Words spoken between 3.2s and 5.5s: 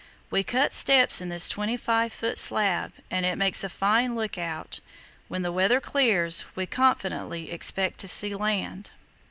it makes a fine look out. When